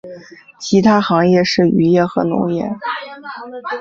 [0.59, 2.67] 其它的行业是渔业和农业。